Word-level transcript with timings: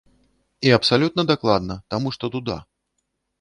І 0.69 0.71
абсалютна 0.77 1.25
дакладна, 1.31 1.77
таму 1.95 2.15
што 2.17 2.31
дуда. 2.37 2.57